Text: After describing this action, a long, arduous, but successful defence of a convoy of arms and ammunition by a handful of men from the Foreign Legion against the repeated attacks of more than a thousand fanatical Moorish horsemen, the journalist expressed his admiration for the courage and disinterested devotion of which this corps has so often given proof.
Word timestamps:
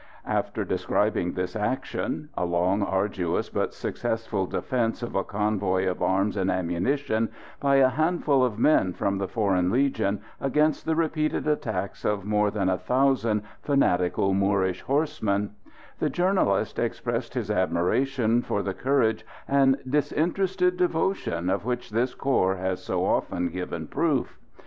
After 0.25 0.65
describing 0.65 1.33
this 1.33 1.55
action, 1.55 2.29
a 2.35 2.43
long, 2.43 2.81
arduous, 2.81 3.49
but 3.51 3.71
successful 3.71 4.47
defence 4.47 5.03
of 5.03 5.13
a 5.13 5.23
convoy 5.23 5.87
of 5.87 6.01
arms 6.01 6.35
and 6.37 6.49
ammunition 6.49 7.29
by 7.59 7.75
a 7.75 7.87
handful 7.89 8.43
of 8.43 8.57
men 8.57 8.93
from 8.93 9.19
the 9.19 9.27
Foreign 9.27 9.69
Legion 9.69 10.19
against 10.39 10.87
the 10.87 10.95
repeated 10.95 11.45
attacks 11.47 12.03
of 12.03 12.25
more 12.25 12.49
than 12.49 12.67
a 12.67 12.79
thousand 12.79 13.43
fanatical 13.61 14.33
Moorish 14.33 14.81
horsemen, 14.81 15.51
the 15.99 16.09
journalist 16.09 16.79
expressed 16.79 17.35
his 17.35 17.51
admiration 17.51 18.41
for 18.41 18.63
the 18.63 18.73
courage 18.73 19.23
and 19.47 19.77
disinterested 19.87 20.77
devotion 20.77 21.47
of 21.47 21.63
which 21.63 21.91
this 21.91 22.15
corps 22.15 22.55
has 22.55 22.83
so 22.83 23.05
often 23.05 23.49
given 23.49 23.85
proof. 23.85 24.39